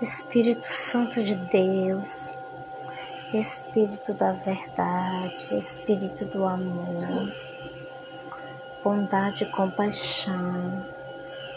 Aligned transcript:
Espírito 0.00 0.72
Santo 0.72 1.20
de 1.20 1.34
Deus, 1.34 2.30
Espírito 3.34 4.14
da 4.14 4.30
verdade, 4.30 5.58
Espírito 5.58 6.24
do 6.26 6.44
amor, 6.44 7.34
bondade 8.84 9.42
e 9.42 9.50
compaixão, 9.50 10.86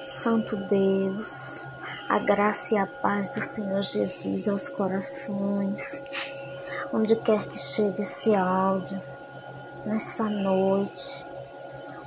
Santo 0.08 0.56
Deus, 0.56 1.68
a 2.10 2.18
graça 2.18 2.74
e 2.74 2.78
a 2.80 2.88
paz 2.88 3.30
do 3.30 3.44
Senhor 3.44 3.84
Jesus 3.84 4.48
aos 4.48 4.68
corações, 4.68 6.04
onde 6.92 7.16
quer 7.18 7.46
que 7.46 7.60
chegue 7.60 8.02
esse 8.02 8.34
áudio, 8.34 9.00
nessa 9.86 10.24
noite, 10.24 11.24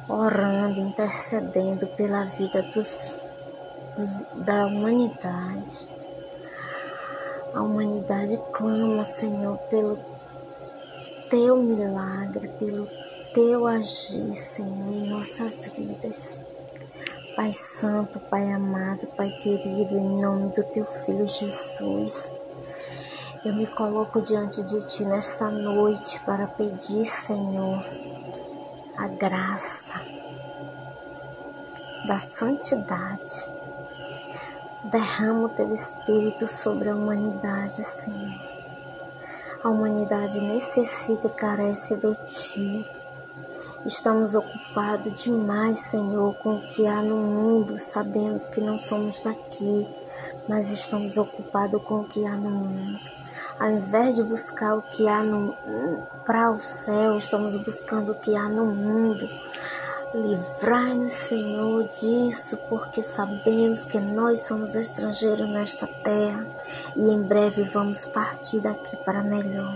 orando, 0.09 0.81
intercedendo 0.81 1.87
pela 1.97 2.25
vida 2.25 2.61
dos, 2.61 3.31
dos 3.97 4.23
da 4.45 4.67
humanidade 4.67 5.94
a 7.55 7.63
humanidade 7.63 8.39
clama, 8.53 9.05
Senhor, 9.05 9.57
pelo 9.71 9.99
teu 11.31 11.57
milagre, 11.57 12.49
pelo 12.59 12.89
teu 13.33 13.67
agir, 13.67 14.35
Senhor, 14.35 14.93
em 14.93 15.09
nossas 15.09 15.71
vidas. 15.77 16.39
Pai 17.37 17.53
Santo, 17.53 18.19
Pai 18.31 18.53
amado, 18.53 19.07
Pai 19.17 19.31
querido, 19.31 19.97
em 19.97 20.21
nome 20.21 20.53
do 20.53 20.63
teu 20.65 20.85
Filho 20.85 21.27
Jesus, 21.27 22.33
eu 23.45 23.53
me 23.55 23.67
coloco 23.67 24.23
diante 24.23 24.63
de 24.63 24.87
Ti 24.87 25.05
nesta 25.05 25.51
noite 25.51 26.19
para 26.21 26.47
pedir, 26.47 27.05
Senhor, 27.05 27.85
a 28.97 29.09
graça 29.09 30.01
da 32.07 32.19
santidade 32.19 33.54
Derrama 34.85 35.47
o 35.47 35.49
teu 35.49 35.73
espírito 35.73 36.47
sobre 36.47 36.91
a 36.91 36.95
humanidade, 36.95 37.83
Senhor. 37.83 38.39
A 39.63 39.71
humanidade 39.71 40.39
necessita 40.43 41.27
e 41.27 41.31
carece 41.31 41.97
de 41.97 42.15
ti. 42.27 42.87
Estamos 43.87 44.35
ocupados 44.35 45.23
demais, 45.23 45.79
Senhor, 45.79 46.35
com 46.37 46.57
o 46.57 46.69
que 46.69 46.87
há 46.87 47.01
no 47.01 47.17
mundo. 47.17 47.79
Sabemos 47.79 48.47
que 48.47 48.61
não 48.61 48.79
somos 48.79 49.21
daqui, 49.21 49.89
mas 50.47 50.71
estamos 50.71 51.17
ocupados 51.17 51.83
com 51.83 52.01
o 52.01 52.05
que 52.05 52.27
há 52.27 52.37
no 52.37 52.51
mundo. 52.51 52.99
Ao 53.59 53.71
invés 53.71 54.17
de 54.17 54.23
buscar 54.23 54.77
o 54.77 54.83
que 54.83 55.09
há 55.09 55.23
para 56.27 56.51
o 56.51 56.61
céu, 56.61 57.17
estamos 57.17 57.57
buscando 57.57 58.13
o 58.13 58.15
que 58.17 58.37
há 58.37 58.51
no 58.51 58.67
mundo. 58.67 59.27
Livrai-nos, 60.15 61.13
Senhor, 61.13 61.89
disso, 61.89 62.57
porque 62.69 63.03
sabemos 63.03 63.85
que 63.85 63.99
nós 63.99 64.47
somos 64.47 64.77
estrangeiros 64.77 65.49
nesta 65.49 65.89
terra 65.89 66.47
e 66.95 67.03
em 67.11 67.21
breve 67.21 67.65
vamos 67.65 68.05
partir 68.07 68.61
daqui 68.61 68.97
para 68.99 69.25
melhor. 69.25 69.75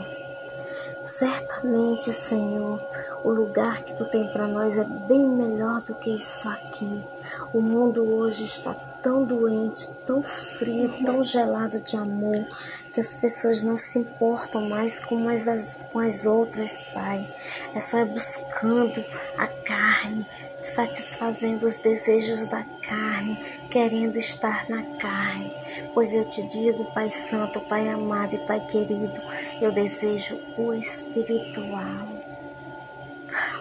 Certamente, 1.03 2.13
Senhor, 2.13 2.81
o 3.25 3.31
lugar 3.31 3.83
que 3.83 3.95
tu 3.95 4.05
tem 4.05 4.29
para 4.29 4.47
nós 4.47 4.79
é 4.79 4.85
bem 4.85 5.29
melhor 5.29 5.81
do 5.81 5.97
que 5.97 6.15
isso 6.15 6.49
aqui. 6.49 7.05
O 7.53 7.61
mundo 7.61 8.05
hoje 8.05 8.45
está 8.45 8.77
tão 9.03 9.25
doente, 9.25 9.89
tão 10.07 10.23
frio, 10.23 10.93
tão 11.05 11.23
gelado 11.23 11.81
de 11.81 11.97
amor, 11.97 12.47
que 12.93 13.01
as 13.01 13.13
pessoas 13.13 13.63
não 13.63 13.77
se 13.77 13.99
importam 13.99 14.69
mais 14.69 15.01
com 15.01 15.29
as, 15.29 15.79
com 15.93 15.99
as 15.99 16.27
outras, 16.27 16.81
Pai. 16.93 17.29
É 17.75 17.81
só 17.81 18.05
buscando 18.05 19.05
a 19.37 19.47
carne, 19.47 20.27
satisfazendo 20.75 21.67
os 21.67 21.79
desejos 21.79 22.45
da 22.47 22.65
carne, 22.83 23.39
querendo 23.71 24.17
estar 24.19 24.69
na 24.69 24.83
carne. 24.99 25.53
Pois 25.95 26.15
eu 26.15 26.29
te 26.29 26.43
digo, 26.43 26.85
Pai 26.93 27.11
Santo, 27.11 27.61
Pai 27.61 27.89
amado 27.89 28.35
e 28.35 28.39
Pai 28.39 28.61
querido, 28.67 29.21
eu 29.61 29.73
desejo 29.73 30.39
o 30.57 30.73
espiritual, 30.75 32.09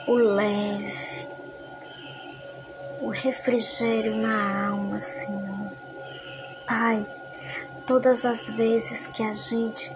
o 0.08 0.14
leve, 0.14 1.17
refrigério 3.22 4.16
na 4.16 4.68
alma, 4.70 5.00
Senhor. 5.00 5.72
Pai, 6.66 7.06
todas 7.86 8.26
as 8.26 8.50
vezes 8.50 9.08
que 9.08 9.24
a 9.24 9.34
gente 9.34 9.92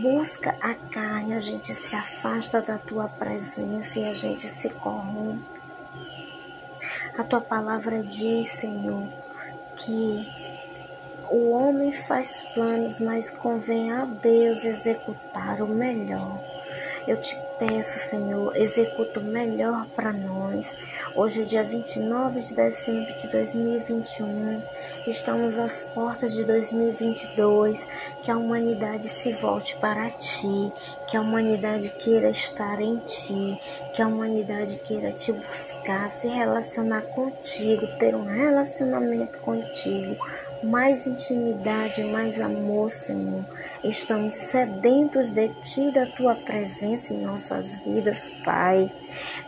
busca 0.00 0.54
a 0.60 0.74
carne, 0.74 1.34
a 1.34 1.40
gente 1.40 1.72
se 1.74 1.94
afasta 1.94 2.60
da 2.60 2.78
tua 2.78 3.08
presença 3.08 3.98
e 3.98 4.04
a 4.08 4.14
gente 4.14 4.48
se 4.48 4.68
corrompe. 4.70 5.60
A 7.18 7.24
tua 7.24 7.40
palavra 7.40 8.02
diz, 8.02 8.48
Senhor, 8.48 9.06
que 9.76 10.26
o 11.30 11.50
homem 11.50 11.92
faz 11.92 12.42
planos, 12.54 13.00
mas 13.00 13.30
convém 13.30 13.90
a 13.90 14.04
Deus 14.04 14.64
executar 14.64 15.62
o 15.62 15.66
melhor. 15.66 16.40
Eu 17.06 17.20
te 17.20 17.36
peço, 17.58 17.98
Senhor, 17.98 18.56
executa 18.56 19.20
o 19.20 19.24
melhor 19.24 19.86
para 19.94 20.12
nós. 20.12 20.74
Hoje 21.14 21.42
é 21.42 21.44
dia 21.44 21.62
29 21.62 22.40
de 22.40 22.54
dezembro 22.54 23.12
de 23.18 23.28
2021. 23.28 24.62
Estamos 25.06 25.58
às 25.58 25.82
portas 25.82 26.32
de 26.32 26.44
2022. 26.44 27.86
Que 28.22 28.30
a 28.30 28.36
humanidade 28.36 29.06
se 29.06 29.32
volte 29.34 29.76
para 29.76 30.10
ti. 30.10 30.72
Que 31.08 31.16
a 31.16 31.20
humanidade 31.20 31.90
queira 31.90 32.30
estar 32.30 32.80
em 32.80 32.96
ti. 32.98 33.60
Que 33.94 34.02
a 34.02 34.06
humanidade 34.06 34.76
queira 34.76 35.12
te 35.12 35.32
buscar, 35.32 36.10
se 36.10 36.28
relacionar 36.28 37.02
contigo, 37.02 37.86
ter 37.98 38.14
um 38.14 38.24
relacionamento 38.24 39.38
contigo. 39.40 40.24
Mais 40.62 41.06
intimidade, 41.06 42.04
mais 42.04 42.40
amor, 42.40 42.90
Senhor 42.90 43.44
Estamos 43.84 44.34
sedentos 44.34 45.32
de 45.32 45.48
Ti, 45.48 45.90
da 45.90 46.06
Tua 46.06 46.36
presença 46.36 47.12
em 47.12 47.20
nossas 47.20 47.78
vidas, 47.78 48.26
Pai. 48.44 48.88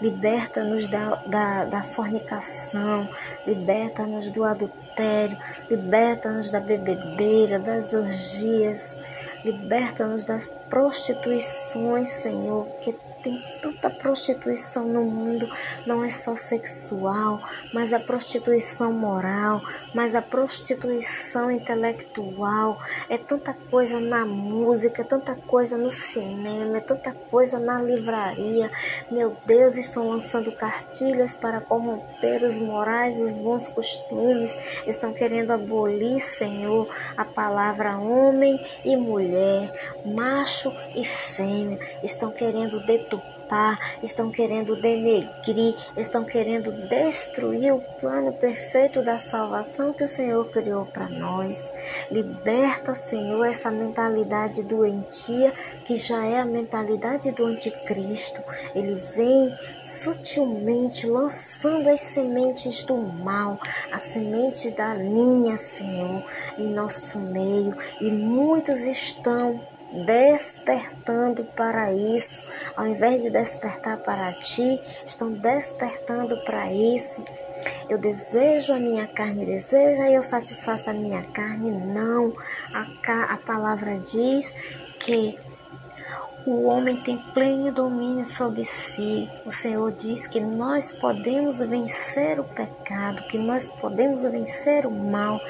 Liberta-nos 0.03 0.89
da, 0.89 1.15
da, 1.27 1.65
da 1.67 1.83
fornicação, 1.85 3.09
liberta-nos 3.47 4.31
do 4.31 4.43
adultério, 4.43 5.37
liberta-nos 5.71 6.51
da 6.51 6.59
bebedeira, 6.59 7.61
das 7.61 7.95
orgias, 7.95 9.01
liberta-nos 9.45 10.25
das 10.25 10.49
prostituições, 10.69 12.09
Senhor, 12.09 12.67
que 12.83 12.93
tem 13.25 13.43
tanta 13.63 13.89
prostituição 13.89 14.87
no 14.87 15.03
mundo, 15.03 15.49
não 15.87 16.05
é 16.05 16.11
só 16.11 16.37
sexual, 16.37 17.41
mas 17.73 17.95
a 17.95 17.99
prostituição 17.99 18.93
moral, 18.93 19.63
mas 19.95 20.15
a 20.15 20.21
prostituição 20.21 21.51
intelectual, 21.51 22.79
é 23.09 23.17
tanta 23.17 23.55
coisa 23.71 23.99
na 23.99 24.27
música, 24.27 25.01
é 25.01 25.05
tanta 25.05 25.35
coisa 25.35 25.79
no 25.79 25.91
cinema, 25.91 26.77
é 26.77 26.81
tanta 26.81 27.13
coisa 27.13 27.59
na 27.59 27.81
livraria. 27.81 28.71
Meu 29.11 29.35
Deus, 29.47 29.79
estão 29.79 30.11
lançando 30.11 30.53
cartilhas 30.53 31.35
para 31.35 31.63
corromper 31.63 32.45
os 32.45 32.59
morais, 32.59 33.19
os 33.23 33.39
bons 33.39 33.69
costumes, 33.69 34.55
estão 34.87 35.15
querendo 35.15 35.51
abolir, 35.51 36.21
Senhor, 36.21 36.95
a 37.17 37.25
palavra 37.25 37.97
homem 37.97 38.61
e 38.85 38.95
mulher, 38.97 39.73
macho 40.05 40.71
e 40.95 41.05
fêmea, 41.07 41.79
estão 42.03 42.31
querendo 42.31 42.85
deturpar 42.85 43.14
estão 44.03 44.31
querendo 44.31 44.77
denegrir, 44.77 45.75
estão 45.97 46.25
querendo 46.25 46.73
destruir 46.89 47.73
o 47.73 47.81
plano 48.01 48.33
perfeito 48.33 49.03
da 49.03 49.19
salvação 49.19 49.93
que 49.93 50.05
o 50.05 50.09
Senhor 50.09 50.49
criou 50.51 50.87
para 50.87 51.09
nós. 51.09 51.73
Liberta, 52.11 52.95
Senhor, 52.95 53.45
essa 53.45 53.71
mentalidade 53.71 54.63
doentia 54.63 55.53
que 55.85 55.97
já 55.97 56.25
é 56.25 56.41
a 56.41 56.45
mentalidade 56.45 57.31
do 57.31 57.47
anticristo. 57.47 58.43
Ele 58.75 58.95
vem 58.95 59.55
sutilmente 59.85 61.07
lançando 61.07 61.89
as 61.89 62.01
sementes 62.01 62.83
do 62.85 62.97
mal, 62.97 63.59
as 63.93 64.03
sementes 64.03 64.73
da 64.73 64.95
linha, 64.95 65.57
Senhor, 65.57 66.25
em 66.59 66.69
nosso 66.69 67.19
meio, 67.19 67.77
e 68.01 68.11
muitos 68.11 68.83
estão 68.83 69.61
despertando 70.05 71.45
para 71.45 71.93
isso, 71.93 72.45
ao 72.77 72.87
invés 72.87 73.23
de 73.23 73.31
despertar 73.31 73.99
para 73.99 74.33
ti, 74.33 74.81
estão 75.07 75.31
despertando 75.33 76.37
para 76.45 76.73
isso. 76.73 77.25
Eu 77.89 77.99
desejo 77.99 78.73
a 78.73 78.79
minha 78.79 79.07
carne, 79.07 79.47
deseja 79.47 80.09
e 80.09 80.15
eu 80.15 80.23
satisfaço 80.23 80.91
a 80.91 80.93
minha 80.93 81.23
carne. 81.23 81.71
Não, 81.71 82.33
a, 82.73 83.35
a 83.35 83.37
palavra 83.39 83.99
diz 83.99 84.53
que 84.99 85.39
o 86.47 86.65
homem 86.65 86.97
tem 86.99 87.17
pleno 87.17 87.73
domínio 87.73 88.27
sobre 88.27 88.65
si. 88.65 89.29
O 89.47 89.51
Senhor 89.51 89.91
diz 89.93 90.27
que 90.27 90.41
nós 90.41 90.93
podemos 90.93 91.61
vencer 91.61 92.39
o 92.39 92.45
pecado, 92.45 93.23
que 93.29 93.39
nós 93.39 93.67
podemos 93.81 94.25
vencer 94.25 94.87
o 94.87 94.91
mal. 94.91 95.41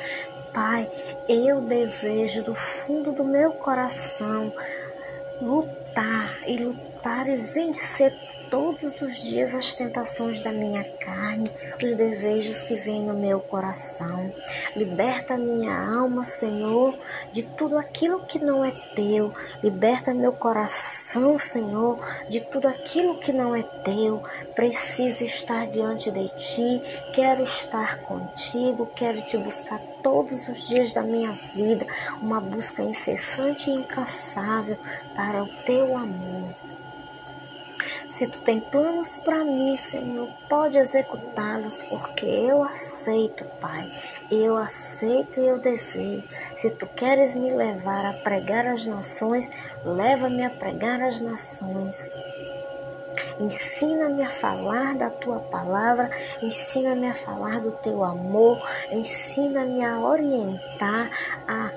Pai, 0.52 0.88
eu 1.28 1.60
desejo 1.62 2.42
do 2.42 2.54
fundo 2.54 3.12
do 3.12 3.24
meu 3.24 3.52
coração 3.52 4.52
lutar 5.40 6.38
e 6.46 6.56
lutar 6.56 7.28
e 7.28 7.36
vencer 7.36 8.14
todos 8.50 9.00
os 9.00 9.16
dias 9.16 9.54
as 9.54 9.74
tentações 9.74 10.40
da 10.40 10.52
minha 10.52 10.84
carne, 10.84 11.50
os 11.82 11.96
desejos 11.96 12.62
que 12.62 12.74
vêm 12.74 13.02
no 13.02 13.14
meu 13.14 13.40
coração. 13.40 14.32
Liberta 14.76 15.36
minha 15.36 15.74
alma, 15.74 16.24
Senhor, 16.24 16.94
de 17.32 17.42
tudo 17.42 17.78
aquilo 17.78 18.24
que 18.26 18.38
não 18.38 18.64
é 18.64 18.70
teu. 18.94 19.32
Liberta 19.62 20.14
meu 20.14 20.32
coração, 20.32 21.38
Senhor, 21.38 21.98
de 22.28 22.40
tudo 22.40 22.68
aquilo 22.68 23.18
que 23.18 23.32
não 23.32 23.54
é 23.54 23.62
teu. 23.62 24.22
Preciso 24.54 25.24
estar 25.24 25.66
diante 25.66 26.10
de 26.10 26.28
ti, 26.28 26.82
quero 27.14 27.44
estar 27.44 27.98
contigo, 28.00 28.90
quero 28.94 29.22
te 29.22 29.36
buscar 29.36 29.80
todos 30.02 30.46
os 30.48 30.68
dias 30.68 30.92
da 30.92 31.02
minha 31.02 31.32
vida, 31.54 31.86
uma 32.20 32.40
busca 32.40 32.82
incessante 32.82 33.70
e 33.70 33.74
incansável 33.74 34.76
para 35.14 35.42
o 35.42 35.48
teu 35.64 35.96
amor. 35.96 36.73
Se 38.14 38.28
tu 38.28 38.38
tem 38.42 38.60
planos 38.60 39.16
para 39.16 39.42
mim, 39.42 39.76
Senhor, 39.76 40.28
pode 40.48 40.78
executá-los, 40.78 41.82
porque 41.82 42.24
eu 42.24 42.62
aceito, 42.62 43.44
Pai. 43.60 43.90
Eu 44.30 44.56
aceito 44.56 45.40
e 45.40 45.48
eu 45.48 45.58
desejo. 45.58 46.22
Se 46.54 46.70
tu 46.70 46.86
queres 46.86 47.34
me 47.34 47.50
levar 47.50 48.06
a 48.06 48.12
pregar 48.12 48.68
às 48.68 48.86
nações, 48.86 49.50
leva-me 49.84 50.44
a 50.44 50.50
pregar 50.50 51.02
às 51.02 51.20
nações. 51.20 52.12
Ensina-me 53.40 54.22
a 54.22 54.30
falar 54.30 54.94
da 54.94 55.10
tua 55.10 55.40
palavra, 55.40 56.08
ensina-me 56.40 57.08
a 57.08 57.14
falar 57.14 57.58
do 57.58 57.72
teu 57.72 58.04
amor, 58.04 58.62
ensina-me 58.92 59.84
a 59.84 59.98
orientar, 59.98 61.10
a 61.48 61.68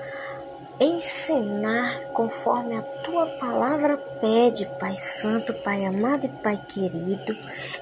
ensinar 0.80 2.00
conforme 2.12 2.76
a 2.76 2.82
tua 2.82 3.26
palavra 3.26 3.96
pede, 4.20 4.66
Pai 4.78 4.94
Santo, 4.94 5.52
Pai 5.52 5.84
amado 5.84 6.26
e 6.26 6.28
Pai 6.28 6.58
querido. 6.68 7.36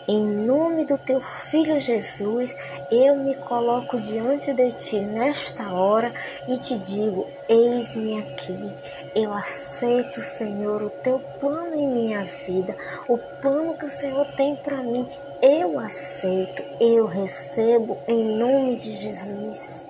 Em 0.09 0.25
nome 0.25 0.87
do 0.87 0.97
teu 0.97 1.21
Filho 1.21 1.81
Jesus, 1.81 2.55
eu 2.91 3.17
me 3.17 3.35
coloco 3.35 4.01
diante 4.01 4.53
de 4.53 4.73
ti 4.73 5.01
nesta 5.01 5.73
hora 5.73 6.13
e 6.49 6.57
te 6.57 6.79
digo: 6.79 7.27
eis-me 7.49 8.19
aqui. 8.19 8.73
Eu 9.15 9.33
aceito, 9.33 10.23
Senhor, 10.23 10.83
o 10.83 10.91
teu 10.91 11.19
plano 11.41 11.75
em 11.75 11.89
minha 11.89 12.25
vida, 12.47 12.77
o 13.09 13.17
plano 13.17 13.77
que 13.77 13.87
o 13.87 13.91
Senhor 13.91 14.27
tem 14.37 14.57
para 14.57 14.77
mim. 14.77 15.09
Eu 15.43 15.79
aceito, 15.79 16.63
eu 16.81 17.07
recebo 17.07 17.99
em 18.09 18.37
nome 18.37 18.77
de 18.77 18.95
Jesus. 18.95 19.85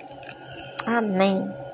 Amém. 0.85 1.66